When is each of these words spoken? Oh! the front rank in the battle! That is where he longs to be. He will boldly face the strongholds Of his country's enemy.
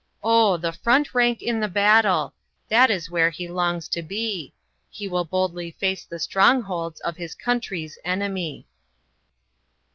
Oh! 0.23 0.57
the 0.57 0.71
front 0.73 1.13
rank 1.13 1.43
in 1.43 1.59
the 1.59 1.67
battle! 1.67 2.33
That 2.69 2.89
is 2.89 3.11
where 3.11 3.29
he 3.29 3.47
longs 3.47 3.87
to 3.89 4.01
be. 4.01 4.51
He 4.89 5.07
will 5.07 5.25
boldly 5.25 5.69
face 5.69 6.05
the 6.05 6.17
strongholds 6.17 6.99
Of 7.01 7.17
his 7.17 7.35
country's 7.35 7.99
enemy. 8.03 8.65